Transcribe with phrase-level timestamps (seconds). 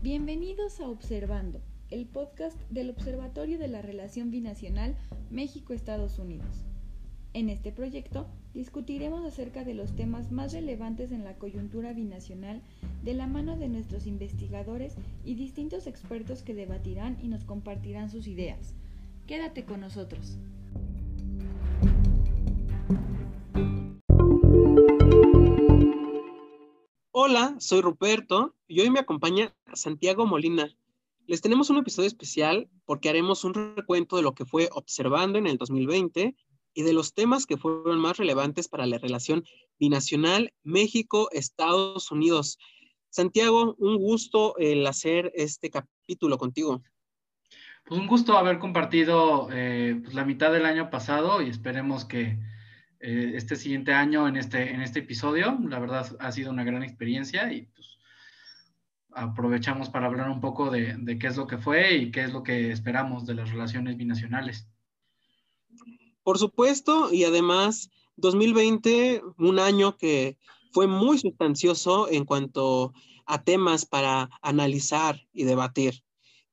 [0.00, 1.60] Bienvenidos a Observando,
[1.90, 4.96] el podcast del Observatorio de la Relación Binacional
[5.28, 6.64] México-Estados Unidos.
[7.34, 12.62] En este proyecto discutiremos acerca de los temas más relevantes en la coyuntura binacional
[13.02, 18.28] de la mano de nuestros investigadores y distintos expertos que debatirán y nos compartirán sus
[18.28, 18.76] ideas.
[19.26, 20.38] Quédate con nosotros.
[27.30, 30.74] Hola, soy Ruperto y hoy me acompaña Santiago Molina.
[31.26, 35.46] Les tenemos un episodio especial porque haremos un recuento de lo que fue observando en
[35.46, 36.34] el 2020
[36.72, 39.44] y de los temas que fueron más relevantes para la relación
[39.78, 42.58] binacional México-Estados Unidos.
[43.10, 46.80] Santiago, un gusto el hacer este capítulo contigo.
[47.84, 52.38] Pues un gusto haber compartido eh, pues la mitad del año pasado y esperemos que
[53.00, 55.58] eh, este siguiente año en este, en este episodio.
[55.68, 57.98] La verdad ha sido una gran experiencia y pues
[59.12, 62.32] aprovechamos para hablar un poco de, de, qué es lo que fue y qué es
[62.32, 64.68] lo que esperamos de las relaciones binacionales.
[66.22, 70.36] Por supuesto, y además 2020, un año que
[70.72, 72.92] fue muy sustancioso en cuanto
[73.26, 76.02] a temas para analizar y debatir.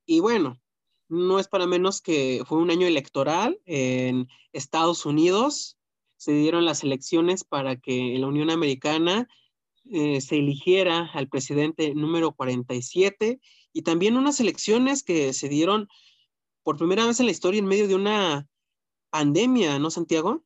[0.05, 0.59] Y bueno,
[1.07, 5.77] no es para menos que fue un año electoral en Estados Unidos,
[6.25, 9.27] se dieron las elecciones para que la Unión Americana
[9.91, 13.39] eh, se eligiera al presidente número 47
[13.73, 15.87] y también unas elecciones que se dieron
[16.63, 18.47] por primera vez en la historia en medio de una
[19.11, 20.43] pandemia, ¿no, Santiago?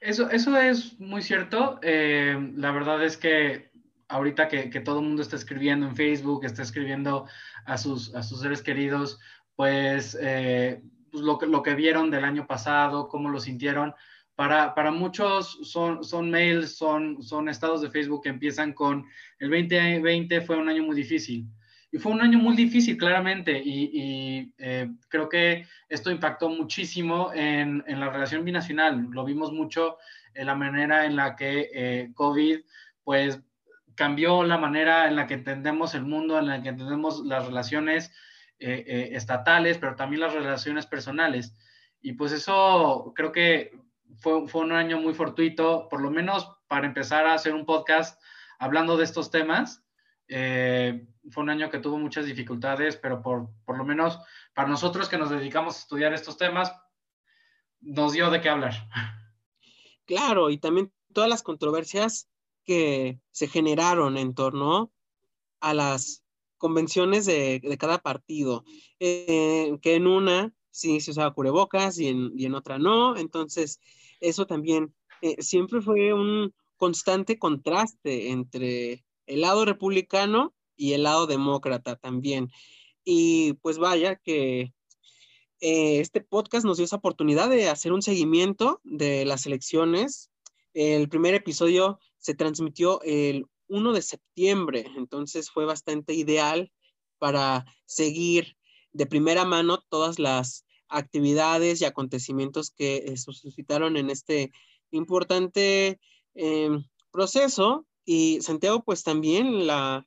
[0.00, 1.78] Eso, eso es muy cierto.
[1.82, 3.70] Eh, la verdad es que
[4.08, 7.28] ahorita que, que, todo el mundo está escribiendo en Facebook, está escribiendo
[7.64, 9.20] a sus, a sus seres queridos,
[9.54, 10.82] pues, eh,
[11.12, 13.94] pues lo, lo que vieron del año pasado, cómo lo sintieron,
[14.36, 19.06] para, para, muchos son, son mails, son, son estados de Facebook que empiezan con
[19.38, 21.46] el 2020 fue un año muy difícil.
[21.90, 27.32] Y fue un año muy difícil, claramente, y, y eh, creo que esto impactó muchísimo
[27.32, 29.08] en, en, la relación binacional.
[29.10, 29.96] Lo vimos mucho
[30.34, 32.60] en la manera en la que eh, COVID,
[33.04, 33.40] pues,
[33.94, 38.12] cambió la manera en la que entendemos el mundo, en la que entendemos las relaciones
[38.58, 41.56] eh, estatales, pero también las relaciones personales.
[42.02, 43.72] Y pues eso creo que
[44.18, 48.20] fue, fue un año muy fortuito, por lo menos para empezar a hacer un podcast
[48.58, 49.84] hablando de estos temas.
[50.28, 54.18] Eh, fue un año que tuvo muchas dificultades, pero por, por, lo menos
[54.54, 56.72] para nosotros que nos dedicamos a estudiar estos temas,
[57.80, 58.74] nos dio de qué hablar.
[60.04, 62.28] Claro, y también todas las controversias
[62.64, 64.92] que se generaron en torno
[65.60, 66.24] a las
[66.58, 68.64] convenciones de, de cada partido,
[68.98, 73.16] eh, que en una sí se usaba cubrebocas y en, y en otra no.
[73.16, 73.80] Entonces,
[74.20, 81.26] eso también eh, siempre fue un constante contraste entre el lado republicano y el lado
[81.26, 82.50] demócrata también.
[83.04, 84.72] Y pues vaya que
[85.60, 90.30] eh, este podcast nos dio esa oportunidad de hacer un seguimiento de las elecciones.
[90.74, 96.70] El primer episodio se transmitió el 1 de septiembre, entonces fue bastante ideal
[97.18, 98.56] para seguir
[98.92, 104.52] de primera mano todas las actividades y acontecimientos que eh, suscitaron en este
[104.90, 106.00] importante
[106.34, 106.70] eh,
[107.10, 107.86] proceso.
[108.04, 110.06] Y Santiago, pues también la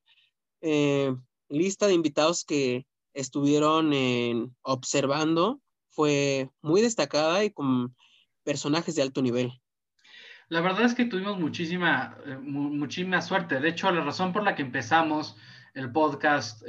[0.62, 1.14] eh,
[1.50, 5.60] lista de invitados que estuvieron observando
[5.90, 7.96] fue muy destacada y con
[8.44, 9.52] personajes de alto nivel.
[10.48, 13.60] La verdad es que tuvimos muchísima, eh, muchísima suerte.
[13.60, 15.36] De hecho, la razón por la que empezamos
[15.74, 16.64] el podcast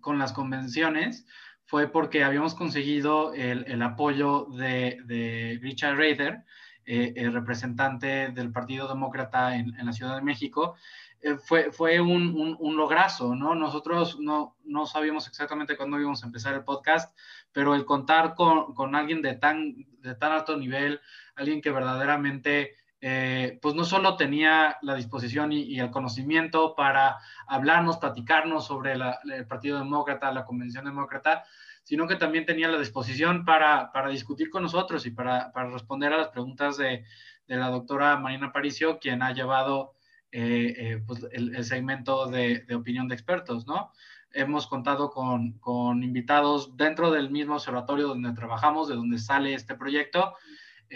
[0.00, 1.26] con las convenciones
[1.66, 6.44] fue porque habíamos conseguido el, el apoyo de, Richard Rader,
[6.86, 10.76] eh, el representante del Partido Demócrata en, en la Ciudad de México.
[11.24, 13.54] Eh, fue, fue un, un, un, lograzo, ¿no?
[13.54, 17.16] Nosotros no, no sabíamos exactamente cuándo íbamos a empezar el podcast,
[17.50, 21.00] pero el contar con, con alguien de tan, de tan alto nivel,
[21.34, 22.74] alguien que verdaderamente
[23.06, 29.46] eh, pues no solo tenía la disposición y, el conocimiento para hablarnos, platicarnos sobre el
[29.46, 31.44] Partido Demócrata, la Convención Demócrata,
[31.82, 36.28] sino que también tenía la disposición para, discutir con nosotros y para, responder a las
[36.28, 37.04] preguntas de,
[37.46, 39.96] la doctora Marina Paricio, quien ha llevado
[40.32, 43.92] eh, eh, pues el, segmento de, de, opinión de expertos, ¿no?
[44.32, 49.74] Hemos contado con, con invitados dentro del mismo observatorio donde trabajamos, de donde sale este
[49.74, 50.34] proyecto,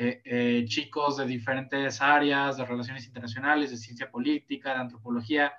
[0.00, 5.52] eh, eh, chicos de diferentes áreas, de relaciones internacionales, de ciencia política, de antropología,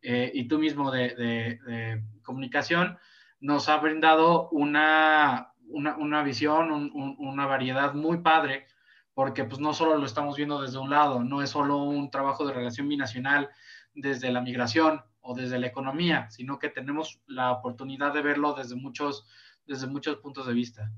[0.00, 2.98] eh, y tú mismo de, comunicación,
[3.40, 8.66] nos ha brindado una, una, una visión, un, un, una variedad muy padre,
[9.12, 12.46] porque pues no solo lo estamos viendo desde un lado, no es solo un trabajo
[12.46, 13.50] de relación binacional
[13.94, 18.76] desde la migración, o desde la economía, sino que tenemos la oportunidad de verlo desde
[18.76, 19.26] muchos,
[19.66, 20.90] desde muchos puntos de vista.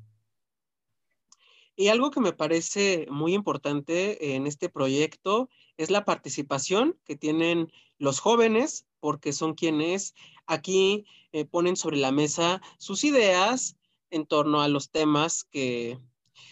[1.74, 7.72] Y algo que me parece muy importante en este proyecto es la participación que tienen
[7.98, 10.14] los jóvenes, porque son quienes
[10.46, 13.76] aquí eh, ponen sobre la mesa sus ideas
[14.10, 15.98] en torno a los temas que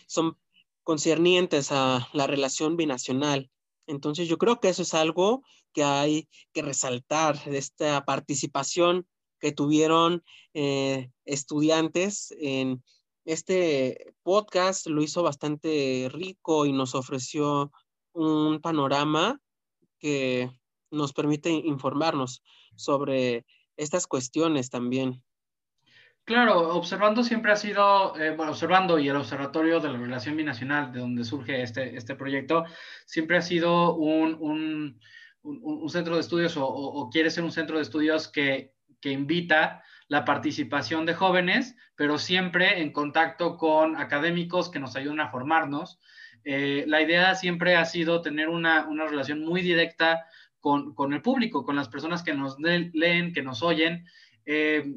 [0.06, 0.36] son
[0.82, 3.50] concernientes a la relación binacional.
[3.86, 5.42] Entonces yo creo que eso es algo
[5.72, 9.06] que hay que resaltar de esta participación
[9.38, 10.22] que tuvieron
[10.54, 12.82] eh, estudiantes en
[13.24, 14.86] este podcast.
[14.86, 17.72] Lo hizo bastante rico y nos ofreció
[18.12, 19.40] un panorama
[19.98, 20.50] que
[20.90, 22.42] nos permite informarnos
[22.76, 23.44] sobre
[23.76, 25.22] estas cuestiones también.
[26.24, 30.92] Claro, observando siempre ha sido, eh, bueno, observando y el Observatorio de la Relación Binacional,
[30.92, 32.64] de donde surge este, este proyecto,
[33.04, 35.00] siempre ha sido un, un,
[35.42, 39.82] un, centro de estudios o, o, quiere ser un centro de estudios que, que invita
[40.10, 46.00] la participación de jóvenes, pero siempre en contacto con académicos que nos ayuden a formarnos.
[46.42, 50.26] Eh, la idea siempre ha sido tener una, una relación muy directa
[50.58, 54.04] con, con, el público, con las personas que nos leen, que nos oyen.
[54.46, 54.96] Eh,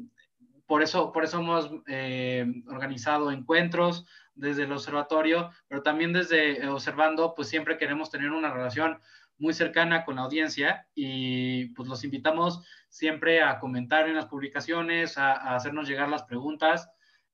[0.66, 7.34] por eso, por eso hemos eh, organizado encuentros desde el observatorio, pero también desde observando,
[7.36, 8.98] pues siempre queremos tener una relación
[9.44, 15.18] muy cercana con la audiencia y pues los invitamos siempre a comentar en las publicaciones,
[15.18, 16.88] a, hacernos llegar las preguntas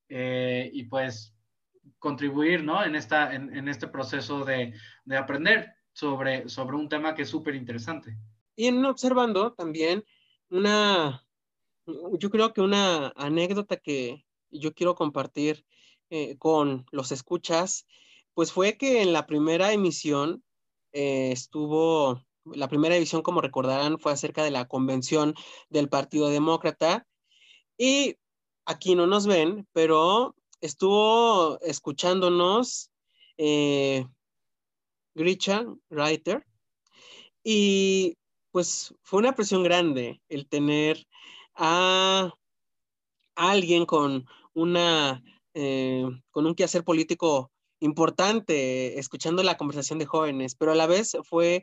[0.08, 1.34] eh, y pues
[1.98, 2.84] contribuir, ¿no?
[2.84, 4.74] En, esta, en, este proceso de,
[5.04, 8.16] de, aprender sobre, sobre un tema que es súper interesante.
[8.56, 10.04] Y en observando también
[10.50, 11.22] una
[12.18, 15.64] yo creo que una anécdota que yo quiero compartir
[16.10, 17.86] eh, con los escuchas,
[18.34, 20.42] pues fue que en la primera emisión
[20.92, 25.34] eh, estuvo, la primera emisión, como recordarán, fue acerca de la convención
[25.69, 27.06] del Partido Demócrata.
[27.78, 28.16] Y
[28.64, 32.90] aquí no nos ven, pero estuvo escuchándonos
[33.38, 34.06] eh,
[35.14, 36.46] Grisha Reiter.
[37.43, 38.16] Y
[38.50, 41.06] pues fue una presión grande el tener
[41.54, 42.32] a
[43.34, 45.22] alguien con una
[45.54, 47.50] eh, con un quehacer político
[47.81, 51.62] importante, escuchando la conversación de jóvenes, pero a la vez fue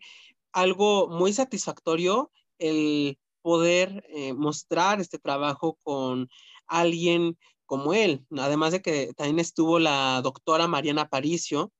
[0.52, 6.28] algo muy satisfactorio el poder eh, mostrar este trabajo con
[6.66, 11.72] alguien como él, además de que también estuvo la doctora Mariana Paricio.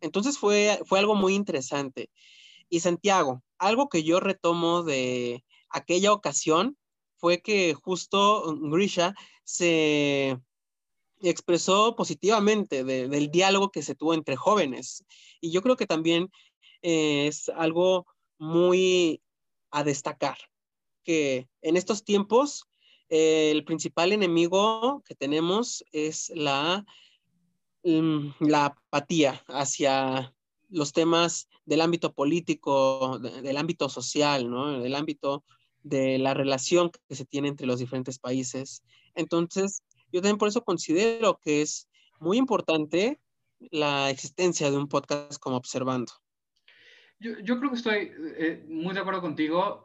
[0.00, 2.10] Entonces fue, fue algo muy interesante.
[2.68, 6.76] Y Santiago, algo que yo retomo de aquella ocasión
[7.16, 9.14] fue que justo Grisha
[9.44, 10.38] se
[11.30, 15.04] expresó positivamente del diálogo que se tuvo entre jóvenes.
[15.40, 16.30] Y yo creo que también
[16.82, 18.06] eh, es algo
[18.38, 19.22] muy
[19.70, 20.36] a destacar,
[21.04, 22.66] que en estos tiempos
[23.08, 26.84] eh, el principal enemigo que tenemos es la,
[27.82, 30.34] mm, la apatía hacia
[30.68, 34.80] los temas del ámbito político, del ámbito social, ¿no?
[34.80, 35.44] del ámbito
[35.82, 38.82] de la relación que se tiene entre los diferentes países.
[39.14, 39.82] Entonces,
[40.14, 41.88] yo también por eso considero que es
[42.20, 43.20] muy importante
[43.72, 46.12] la existencia de un podcast como Observando.
[47.18, 49.84] Yo, creo que estoy eh, muy de acuerdo contigo,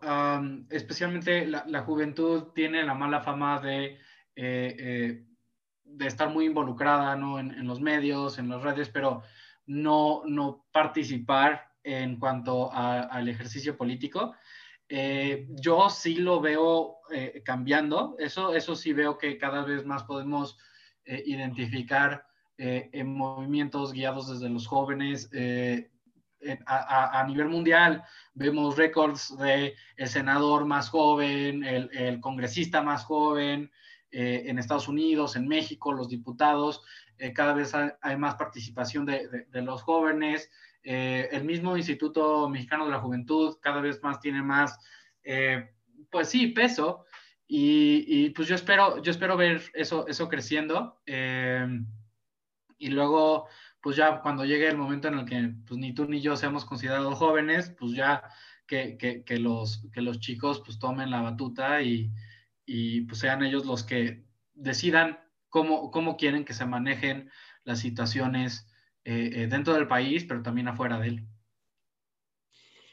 [0.70, 3.98] especialmente la, juventud tiene la mala fama de,
[4.36, 5.26] eh, eh,
[5.84, 7.40] de estar muy involucrada ¿no?
[7.40, 9.24] en, los medios, en las redes, pero
[9.66, 14.36] no, no participar en cuanto al ejercicio político.
[14.92, 20.04] Eh, yo sí lo veo eh, cambiando, eso, eso sí veo que cada vez más
[20.04, 20.58] podemos
[21.06, 22.26] eh, identificar
[22.62, 25.30] en movimientos guiados desde los jóvenes.
[26.66, 28.04] A, nivel mundial.
[28.34, 33.72] Vemos récords de el senador más joven, el, congresista más joven,
[34.12, 36.84] en Estados Unidos, en México, los diputados,
[37.34, 40.50] cada vez hay, más participación de los jóvenes,
[40.92, 44.80] eh, el mismo Instituto Mexicano de la Juventud cada vez más tiene más,
[45.22, 45.70] eh,
[46.10, 47.06] pues sí, peso.
[47.48, 51.00] Y, pues yo espero, yo espero ver eso, eso creciendo.
[51.06, 51.68] Eh,
[52.80, 53.48] y luego,
[53.82, 56.66] pues ya cuando llegue el momento en el que pues, ni tú ni yo seamos
[56.66, 58.24] considerados jóvenes, pues ya
[58.66, 62.12] que, que, los, que los chicos pues tomen la batuta y,
[62.66, 65.20] y pues sean ellos los que decidan
[65.50, 67.30] cómo, cómo quieren que se manejen
[67.64, 68.69] las situaciones
[69.06, 71.28] eh, eh, dentro del país, pero también afuera de él.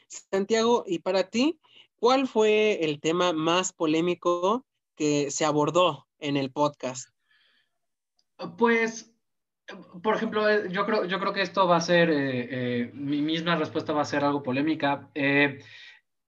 [0.07, 1.59] Santiago, y para ti,
[1.97, 7.09] ¿cuál fue el tema más polémico que se abordó en el podcast?
[8.57, 9.13] Pues,
[10.01, 13.93] por ejemplo, eh, yo creo, yo creo que esto va a ser, mi misma respuesta
[13.93, 15.09] va a ser algo polémica.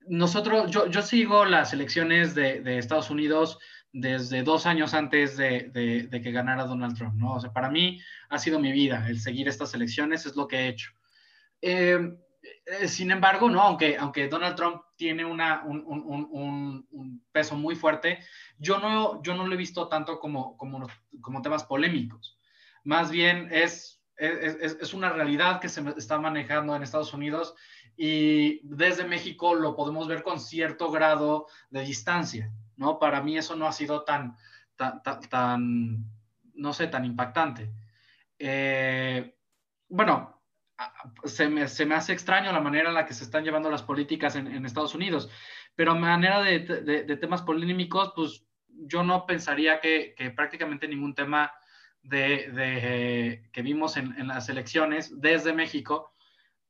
[0.07, 3.59] nosotros, yo, yo sigo las elecciones de, de Estados Unidos
[3.91, 5.71] desde dos años antes de,
[6.11, 7.35] que ganara Donald Trump, ¿no?
[7.35, 10.57] O sea, para mí ha sido mi vida el seguir estas elecciones, es lo que
[10.57, 10.91] he hecho.
[11.61, 11.99] Eh,
[12.65, 18.19] eh, sin embargo, no, aunque, aunque Donald Trump tiene un, un, peso muy fuerte,
[18.57, 20.87] yo no, yo no lo he visto tanto como, como,
[21.21, 22.37] como temas polémicos.
[22.83, 27.55] Más bien es, es, es, una realidad que se está manejando en Estados Unidos
[27.95, 32.51] y desde México lo podemos ver con cierto grado de distancia.
[32.79, 32.97] ¿No?
[32.97, 34.35] Para mí eso no ha sido tan,
[34.75, 36.05] tan,
[36.53, 37.69] no sé, tan impactante.
[38.39, 39.35] Eh,
[39.89, 40.41] bueno,
[41.25, 43.83] se me, se me, hace extraño la manera en la que se están llevando las
[43.83, 45.29] políticas en, Estados Unidos,
[45.75, 51.13] pero a manera de, de, temas polémicos, pues yo no pensaría que, que prácticamente ningún
[51.13, 51.51] tema
[52.01, 56.13] de, que vimos en, en, las elecciones desde México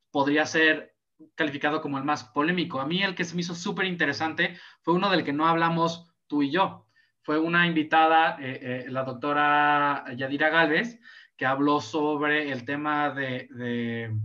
[0.10, 0.96] podría ser
[1.36, 2.80] calificado como el más polémico.
[2.80, 6.12] A mí el que se me hizo súper interesante fue uno del que no hablamos
[6.28, 6.88] tú y yo.
[7.22, 11.00] Fue una invitada, eh, eh, la doctora Yadira Galvez,
[11.38, 14.16] que habló sobre el tema de, de,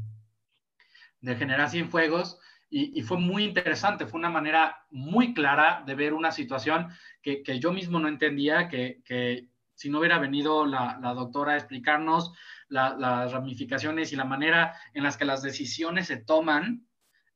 [1.21, 2.41] de generar fuegos
[2.77, 6.89] y, fue muy interesante, fue una manera muy clara de ver una situación
[7.23, 11.57] que, que yo mismo no entendía, que, que, si no hubiera venido la, doctora a
[11.57, 12.33] explicarnos
[12.69, 16.87] las ramificaciones y la manera en las que las decisiones se toman,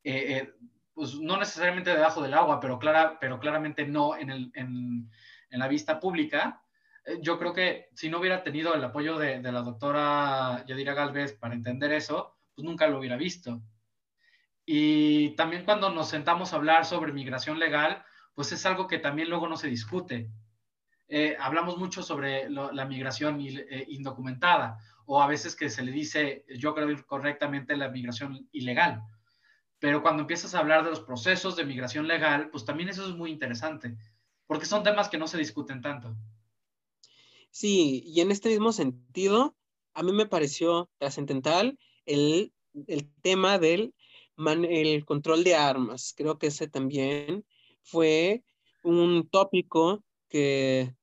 [0.03, 0.55] eh, eh,
[0.95, 5.11] pues no necesariamente debajo del agua, pero, clara, pero claramente no en
[5.51, 6.63] la vista pública.
[7.05, 10.95] Eh, yo creo que si no hubiera tenido el apoyo de, de la doctora Yadira
[10.95, 13.63] Galvez para entender eso, pues nunca lo hubiera visto.
[14.67, 18.05] Y también cuando nos sentamos a hablar sobre migración legal,
[18.35, 20.31] pues es algo que también luego no se discute.
[21.39, 24.79] Hablamos mucho sobre la migración indocumentada
[25.11, 29.03] o a veces que se le dice, yo creo correctamente, la migración ilegal.
[29.79, 33.17] Pero cuando empiezas a hablar de los procesos de migración legal, pues también eso es
[33.17, 33.97] muy interesante,
[34.47, 36.15] porque son temas que no se discuten tanto.
[37.51, 39.57] Sí, y en este mismo sentido,
[39.95, 42.53] a mí me pareció trascendental el,
[42.87, 43.95] el, tema del
[44.37, 46.13] el control de armas.
[46.15, 47.47] Creo que ese también
[47.83, 48.45] fue
[48.83, 50.95] un tópico que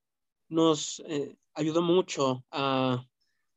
[0.47, 3.05] nos eh, ayudó mucho a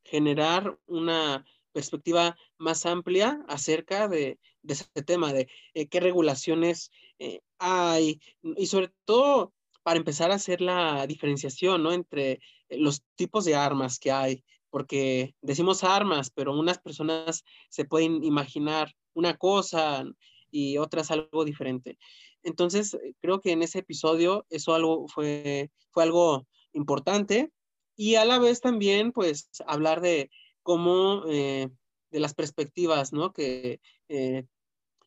[0.04, 8.20] generar una perspectiva más amplia acerca de, ese tema, de eh, qué regulaciones eh, hay
[8.42, 9.52] y sobre todo
[9.82, 11.92] para empezar a hacer la diferenciación ¿no?
[11.92, 18.22] entre los tipos de armas que hay, porque decimos armas, pero unas personas se pueden
[18.24, 20.04] imaginar una cosa
[20.50, 21.98] y otras algo diferente.
[22.42, 27.50] Entonces, creo que en ese episodio eso algo fue, fue algo importante
[27.96, 30.30] y a la vez también, pues, hablar de
[30.62, 31.68] cómo, eh,
[32.10, 33.32] de las perspectivas, ¿no?
[33.32, 34.44] Que eh,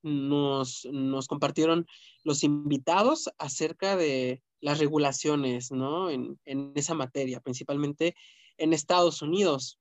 [0.03, 1.87] nos, nos, compartieron
[2.23, 6.09] los invitados acerca de las regulaciones, ¿no?
[6.09, 8.15] En, en esa materia, principalmente
[8.57, 9.79] en Estados Unidos.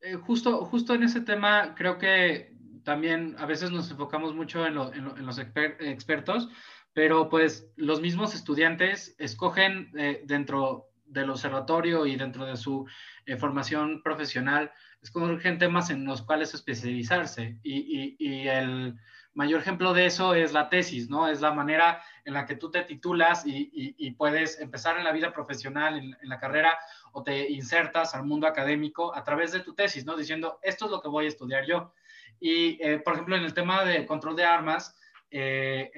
[0.00, 2.54] Eh, justo, justo en ese tema, creo que
[2.84, 6.48] también a veces nos enfocamos mucho en, en, los expertos,
[6.96, 9.92] pero pues los mismos estudiantes escogen
[10.24, 12.86] dentro del observatorio y dentro de su
[13.26, 14.72] eh, formación profesional,
[15.02, 17.60] escogen temas en los cuales especializarse.
[17.62, 18.94] Y, y, el
[19.34, 21.28] mayor ejemplo de eso es la tesis, ¿no?
[21.28, 25.12] Es la manera en la que tú te titulas y, y puedes empezar en la
[25.12, 26.78] vida profesional, en, la carrera,
[27.12, 30.16] o te insertas al mundo académico a través de tu tesis, ¿no?
[30.16, 31.92] Diciendo, esto es lo que voy a estudiar yo.
[32.40, 34.96] Y, eh, por ejemplo, en el tema de control de armas,
[35.30, 35.90] eh,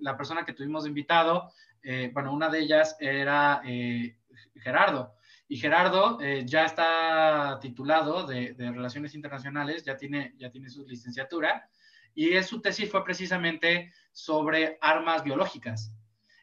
[0.00, 1.52] la persona que tuvimos invitado,
[2.12, 3.62] bueno, una de ellas era
[4.56, 5.16] Gerardo.
[5.52, 11.68] Y Gerardo eh, ya está titulado de, Relaciones Internacionales, ya tiene, ya tiene su licenciatura,
[12.14, 15.92] y su tesis fue precisamente sobre armas biológicas.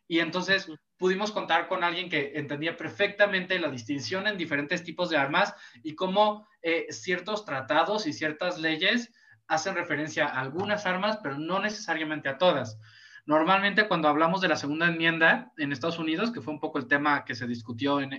[0.08, 5.18] Y entonces pudimos contar con alguien que entendía perfectamente la distinción en diferentes tipos de
[5.18, 9.12] armas y cómo eh, ciertos tratados y ciertas leyes
[9.50, 12.80] hacen referencia a algunas armas, pero no necesariamente a todas.
[13.26, 16.88] Normalmente cuando hablamos de la segunda enmienda en Estados Unidos, que fue un poco el
[16.88, 18.14] tema que se discutió en,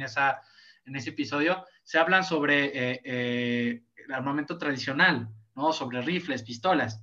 [0.00, 0.40] esa,
[0.84, 5.72] en ese episodio, se hablan sobre eh, eh, el armamento tradicional, ¿no?
[5.72, 7.02] Sobre rifles, pistolas.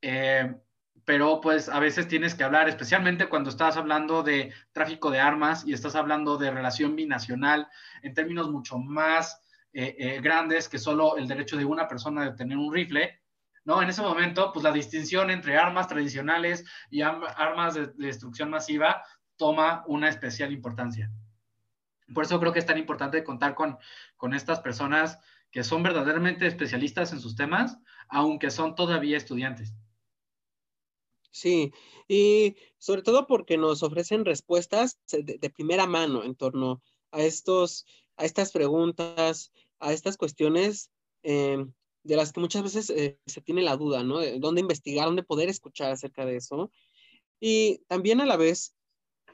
[0.00, 0.54] Eh,
[1.04, 5.64] pero pues a veces tienes que hablar, especialmente cuando estás hablando de tráfico de armas
[5.66, 7.68] y estás hablando de relación binacional
[8.02, 9.40] en términos mucho más
[10.22, 13.20] grandes que solo el derecho de una persona de tener un rifle,
[13.64, 13.82] ¿no?
[13.82, 19.02] En ese momento, pues la distinción entre armas tradicionales y armas de, destrucción masiva
[19.36, 21.10] toma una especial importancia.
[22.14, 23.76] Por eso creo que es tan importante contar con,
[24.16, 25.18] con estas personas
[25.50, 27.78] que son verdaderamente especialistas en sus temas,
[28.08, 29.74] aunque son todavía estudiantes.
[31.30, 31.72] Sí,
[32.08, 37.84] y sobre todo porque nos ofrecen respuestas de, primera mano en torno a estos,
[38.16, 40.90] a estas preguntas, a estas cuestiones
[41.22, 44.18] em, de las que muchas veces eh, se tiene la duda, ¿no?
[44.18, 46.70] De dónde investigar, dónde poder escuchar acerca de eso.
[47.40, 48.74] Y también a la vez,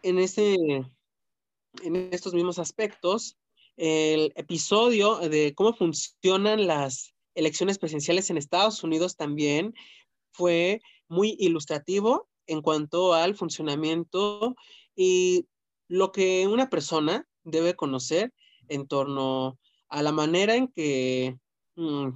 [0.02, 3.36] en, ese, en estos mismos aspectos,
[3.76, 9.74] el episodio de cómo funcionan las elecciones presidenciales en Estados Unidos también
[10.32, 14.56] fue muy ilustrativo en cuanto al funcionamiento
[14.94, 15.46] y
[15.88, 18.32] lo que una persona debe conocer
[18.68, 19.56] en torno a
[20.00, 21.36] la manera en que
[21.76, 22.08] mm,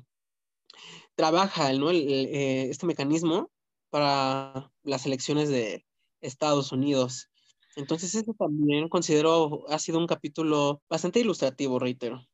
[1.14, 3.50] trabaja eh, este mecanismo
[3.90, 5.85] para las elecciones de
[6.21, 7.28] Estados Unidos.
[7.76, 12.26] Entonces, eso también considero ha sido un capítulo bastante ilustrativo, reitero.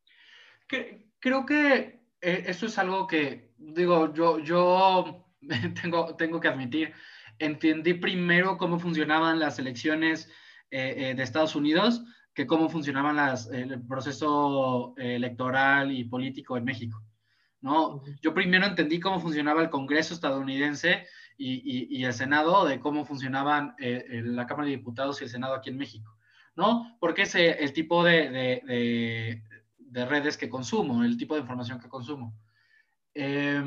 [1.18, 5.26] Creo que eh, eso es algo que, digo, yo, yo
[5.82, 6.92] tengo, tengo que admitir,
[7.38, 10.28] entendí primero cómo funcionaban las elecciones
[10.70, 12.02] eh, eh, de Estados Unidos
[12.34, 17.02] que cómo funcionaban las, el proceso electoral y político en México.
[17.62, 18.02] ¿no?
[18.20, 21.06] Yo primero entendí cómo funcionaba el Congreso estadounidense
[21.38, 25.54] y, y, el Senado, de cómo funcionaban eh, la Cámara de Diputados y el Senado
[25.54, 26.16] aquí en México,
[26.54, 26.96] ¿no?
[27.00, 29.42] Porque es el tipo de, de,
[29.78, 32.36] de, redes que consumo, el tipo de información que consumo.
[33.14, 33.62] Eh,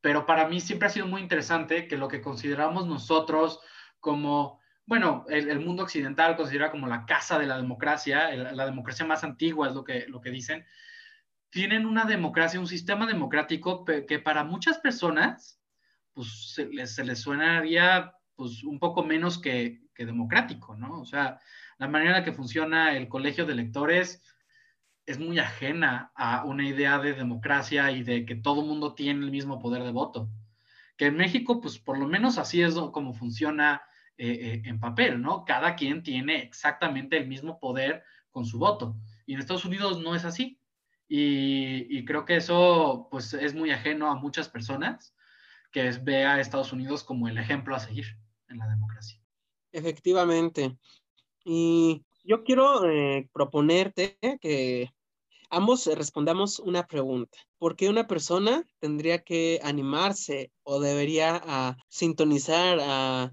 [0.00, 3.60] pero para mí siempre ha sido muy interesante que lo que consideramos nosotros
[4.00, 4.57] como,
[4.88, 9.68] bueno, el, mundo occidental considera como la casa de la democracia, la democracia más antigua
[9.68, 10.64] es lo que, lo que dicen,
[11.50, 15.60] tienen una democracia, un sistema democrático que para muchas personas,
[16.14, 21.00] pues se les, se les suenaría pues un poco menos que, que democrático, ¿no?
[21.00, 21.38] O sea,
[21.76, 24.22] la manera en la que funciona el colegio de electores
[25.04, 29.30] es muy ajena a una idea de democracia y de que todo mundo tiene el
[29.30, 30.30] mismo poder de voto.
[30.96, 33.82] Que en México, pues por lo menos así es como funciona
[34.20, 35.44] eh, en papel, ¿no?
[35.44, 38.96] Cada quien tiene exactamente el mismo poder con su voto.
[39.26, 40.58] Y en Estados Unidos no es así.
[41.08, 45.14] Y, creo que eso, pues, es muy ajeno a muchas personas
[45.70, 48.06] que es, ve a Estados Unidos como el ejemplo a seguir
[48.48, 49.20] en la democracia.
[49.72, 50.76] Efectivamente.
[51.44, 54.92] Y yo quiero eh, proponerte que
[55.48, 57.38] ambos respondamos una pregunta.
[57.58, 63.32] ¿Por qué una persona tendría que animarse o debería ah, sintonizar, a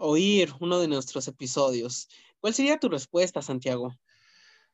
[0.00, 2.08] oír uno de nuestros episodios?
[2.40, 3.94] ¿Cuál sería tu respuesta, Santiago?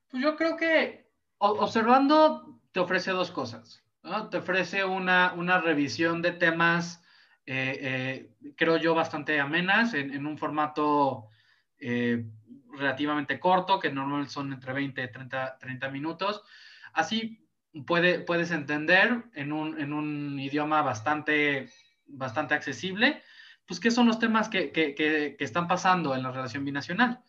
[0.09, 3.83] Pues yo creo que observando te ofrece dos cosas.
[4.31, 7.03] Te ofrece una, una, revisión de temas,
[7.45, 7.79] eh,
[8.41, 11.29] eh, creo yo, bastante amenas, en, un formato
[11.79, 12.25] eh,
[12.71, 16.43] relativamente corto, que normalmente son entre 20 y 30, 30 minutos.
[16.93, 17.49] Así
[17.85, 21.69] puede, puedes entender en un, en un, idioma bastante,
[22.07, 23.23] bastante accesible,
[23.67, 27.21] pues qué son los temas que, que, que, están pasando en la relación binacional.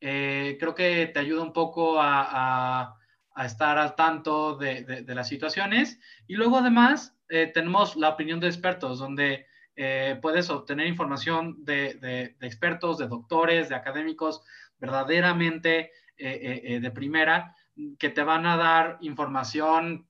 [0.00, 2.96] Eh, creo que te ayuda un poco a,
[3.34, 5.98] a, estar al tanto de, de, las situaciones.
[6.26, 11.94] Y luego además eh, tenemos la opinión de expertos, donde eh, puedes obtener información de,
[11.94, 14.42] de, expertos, de doctores, de académicos
[14.78, 17.56] verdaderamente de primera,
[17.98, 20.06] que te van a dar información,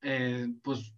[0.00, 0.94] pues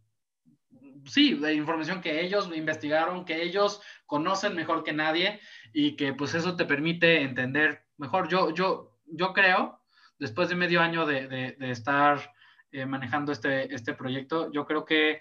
[1.07, 5.41] sí, de información que ellos investigaron, que ellos conocen mejor que nadie
[5.73, 8.29] y que pues eso te permite entender mejor.
[8.29, 9.81] Yo, yo, yo creo,
[10.19, 12.33] después de medio año de, de, estar
[12.87, 15.21] manejando este, este proyecto, yo creo que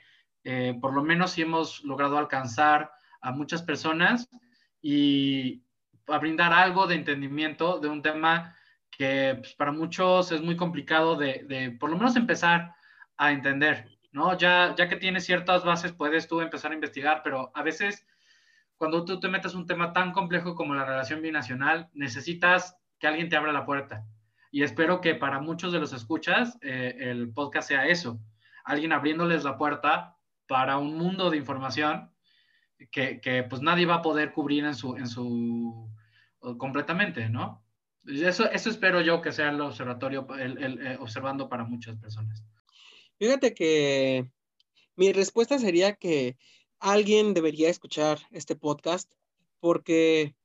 [0.80, 2.92] por lo menos sí hemos logrado alcanzar
[3.22, 4.30] a muchas personas
[4.82, 5.64] y,
[6.08, 8.56] a brindar algo de entendimiento de un tema
[8.90, 12.76] que pues, para muchos es muy complicado de, de, por lo menos empezar
[13.18, 14.38] a entender, ¿no?
[14.38, 18.06] Ya, ya que tienes ciertas bases, puedes tú empezar a investigar, pero a veces
[18.76, 23.30] cuando tú te metes un tema tan complejo como la relación binacional, necesitas que alguien
[23.30, 24.06] te abra la puerta.
[24.52, 28.20] Y espero que para muchos de los escuchas eh, el podcast sea eso,
[28.64, 32.12] alguien abriéndoles la puerta para un mundo de información
[32.92, 35.90] que, que, pues nadie va a poder cubrir en su, en su
[36.58, 37.64] completamente, ¿no?
[38.06, 42.44] Eso, eso espero yo que sea el observatorio, el, eh, observando para muchas personas.
[43.22, 44.32] Fíjate que
[44.96, 46.38] mi respuesta sería que
[46.80, 49.14] alguien debería escuchar este podcast
[49.60, 50.36] porque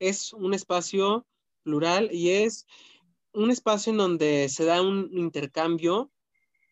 [0.00, 1.26] es un espacio
[1.62, 2.66] plural y es
[3.32, 6.12] un espacio en donde se da un intercambio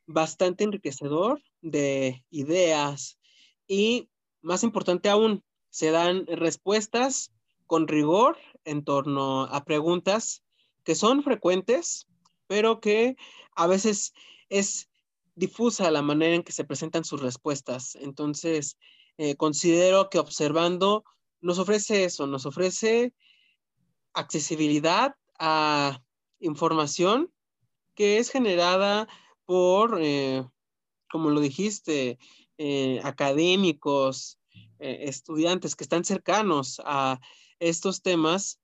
[0.04, 3.18] bastante enriquecedor de ideas
[3.66, 4.10] y,
[4.42, 7.32] más importante aún, se dan respuestas
[7.66, 10.42] con rigor en torno a preguntas
[10.84, 12.06] que son frecuentes,
[12.48, 13.16] pero que
[13.56, 14.12] a veces
[14.50, 14.90] es
[15.34, 17.96] difusa la manera en que se presentan sus respuestas.
[17.96, 18.76] Entonces,
[19.18, 21.04] eh, considero que observando
[21.40, 23.12] nos ofrece eso, nos ofrece
[24.12, 26.00] accesibilidad a
[26.40, 27.32] información
[27.94, 29.08] que es generada
[29.44, 30.44] por, eh,
[31.10, 32.18] como lo dijiste,
[32.58, 34.38] eh, académicos,
[34.78, 37.18] estudiantes que están cercanos a
[37.58, 38.60] estos temas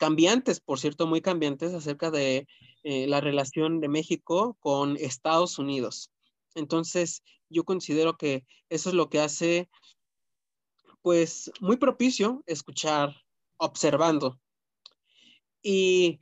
[0.00, 2.48] cambiantes, por cierto, muy cambiantes acerca de
[2.82, 6.10] la relación de México con Estados Unidos.
[6.54, 9.68] Entonces, yo considero que eso es lo que hace,
[11.02, 13.14] pues, muy propicio escuchar,
[13.56, 14.40] observando.
[15.62, 16.20] Y,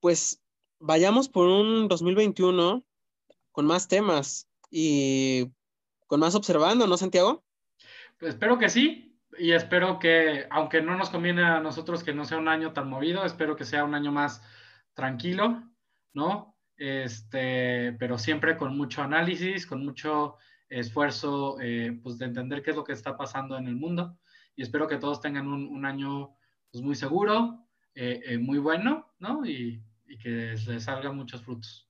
[0.00, 0.42] pues,
[0.78, 2.84] vayamos por un 2021
[3.52, 5.50] con más temas y
[6.06, 7.44] con más observando, ¿no, Santiago?
[8.18, 12.24] Pues espero que sí, y espero que, aunque no nos conviene a nosotros que no
[12.24, 14.42] sea un año tan movido, espero que sea un año más
[14.94, 15.62] tranquilo,
[16.14, 16.56] ¿no?
[16.76, 20.36] Este, pero siempre con mucho análisis, con mucho
[20.68, 24.18] esfuerzo, eh, pues de entender qué es lo que está pasando en el mundo.
[24.56, 26.36] Y espero que todos tengan un, año
[26.70, 29.44] pues, muy seguro, eh, eh, muy bueno, ¿no?
[29.44, 31.88] Y, y que les salgan muchos frutos.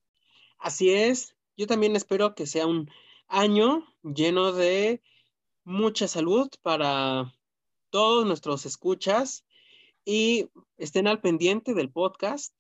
[0.58, 1.36] Así es.
[1.56, 2.90] Yo también espero que sea un
[3.28, 5.02] año lleno de
[5.64, 7.32] mucha salud para
[7.90, 9.44] todos nuestros escuchas
[10.04, 12.54] y estén al pendiente del podcast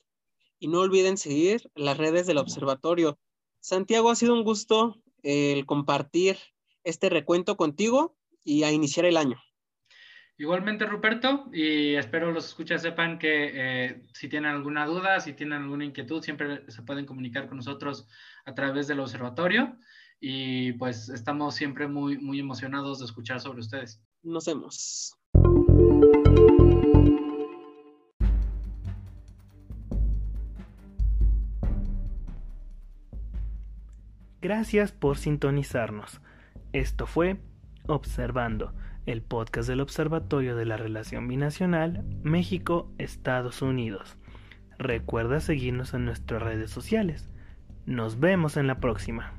[0.58, 3.18] y no olviden seguir las redes del observatorio.
[3.60, 6.36] Santiago, ha sido un gusto el compartir
[6.84, 9.40] este recuento contigo y a iniciar el año.
[10.36, 15.62] Igualmente, Ruperto, y espero los escuchas sepan que eh, si tienen alguna duda, si tienen
[15.62, 18.08] alguna inquietud, siempre se pueden comunicar con nosotros
[18.44, 19.78] a través del observatorio
[20.20, 24.02] y pues estamos siempre muy, muy emocionados de escuchar sobre ustedes.
[24.22, 25.14] Nos vemos.
[34.44, 36.20] Gracias por sintonizarnos.
[36.74, 37.38] Esto fue
[37.86, 38.74] Observando
[39.06, 44.18] el podcast del Observatorio de la Relación Binacional México-Estados Unidos.
[44.78, 47.30] Recuerda seguirnos en nuestras redes sociales.
[47.86, 49.32] Nos vemos en la próxima.